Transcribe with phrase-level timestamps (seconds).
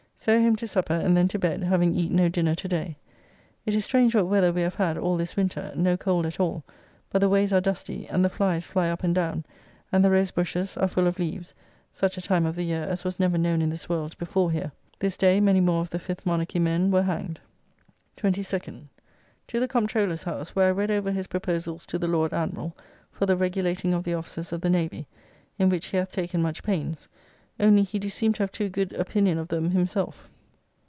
[0.23, 2.95] So home to supper and then to bed, having eat no dinner to day.
[3.65, 6.63] It is strange what weather we have had all this winter; no cold at all;
[7.09, 9.43] but the ways are dusty, and the flyes fly up and down,
[9.91, 11.55] and the rose bushes are full of leaves,
[11.91, 14.71] such a time of the year as was never known in this world before here.
[14.99, 17.39] This day many more of the Fifth Monarchy men were hanged.
[18.17, 18.89] 22nd.
[19.47, 22.77] To the Comptroller's house, where I read over his proposals to the Lord Admiral
[23.11, 25.07] for the regulating of the officers of the Navy,
[25.57, 27.07] in which he hath taken much pains,
[27.59, 30.27] only he do seem to have too good opinion of them himself.